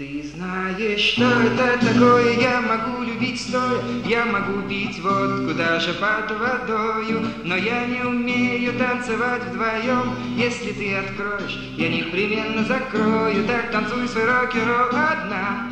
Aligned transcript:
Ты 0.00 0.24
знаешь, 0.34 0.98
что 0.98 1.24
это 1.24 1.78
такое, 1.86 2.40
я 2.40 2.62
могу 2.62 3.02
любить 3.02 3.38
стоя, 3.38 3.82
я 4.06 4.24
могу 4.24 4.66
пить 4.66 4.98
водку 4.98 5.52
даже 5.52 5.92
под 5.92 6.30
водою, 6.38 7.26
но 7.44 7.54
я 7.54 7.84
не 7.84 8.00
умею 8.00 8.72
танцевать 8.78 9.42
вдвоем. 9.42 10.14
Если 10.38 10.72
ты 10.72 10.96
откроешь, 10.96 11.54
я 11.76 11.90
непременно 11.90 12.64
закрою, 12.64 13.44
так 13.46 13.70
танцуй 13.72 14.08
свой 14.08 14.24
рок-н-ролл 14.24 14.88
одна. 14.88 15.70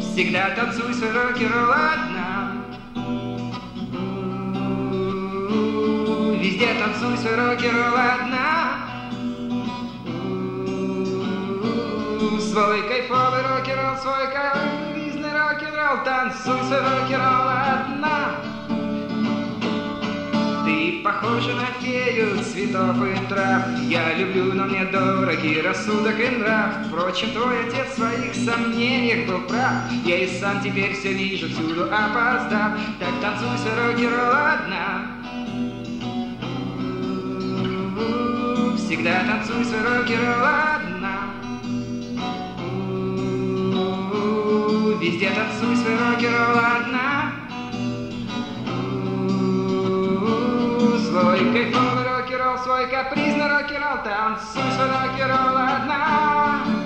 Всегда 0.00 0.50
танцуй 0.50 0.94
свой 0.94 1.10
рок-н-ролл 1.10 1.72
одна. 1.72 2.52
Везде 6.40 6.68
танцуй 6.78 7.16
свой 7.16 7.34
рок-н-ролл 7.34 7.96
одна. 7.96 8.61
Свой 12.40 12.82
кайфовый 12.88 13.42
рок-н-ролл, 13.42 13.96
свой 14.00 14.26
кайфовый 14.26 15.32
рок-н-ролл, 15.32 16.04
танцуй 16.04 16.58
свой 16.66 16.80
рок-н-ролл 16.80 17.48
одна. 17.48 18.36
Ты 20.64 21.02
похожа 21.04 21.54
на 21.54 21.66
фею 21.80 22.42
цветов 22.42 22.96
и 23.04 23.26
трав. 23.28 23.62
Я 23.82 24.14
люблю, 24.14 24.54
но 24.54 24.64
мне 24.64 24.84
дороги 24.86 25.60
рассудок 25.60 26.18
и 26.18 26.28
нрав. 26.28 26.86
Впрочем, 26.86 27.32
твой 27.32 27.66
отец 27.66 27.92
в 27.92 27.96
своих 27.96 28.34
сомнениях 28.34 29.28
был 29.28 29.40
прав. 29.42 29.90
Я 30.04 30.24
и 30.24 30.40
сам 30.40 30.62
теперь 30.62 30.94
все 30.94 31.12
вижу, 31.12 31.48
всюду 31.48 31.84
опоздав 31.84 32.78
Так 32.98 33.12
танцуй 33.20 33.58
свой 33.58 33.74
рок-н-ролл 33.86 34.34
одна. 34.54 35.06
Всегда 38.76 39.24
танцуй 39.24 39.64
свой 39.64 39.82
рок-н-ролл 39.82 40.44
одна 40.44 41.01
Везде 45.02 45.30
танцуй 45.30 45.74
свой 45.74 45.96
рок-н-ролл 45.98 46.58
одна. 46.58 47.32
Свой 51.08 51.38
кайфовый 51.52 52.04
рок-н-ролл, 52.04 52.58
свой 52.58 52.86
капризный 52.86 53.48
рок-н-ролл 53.48 54.04
Танцуй 54.04 54.62
свой 54.76 54.86
одна 55.56 56.81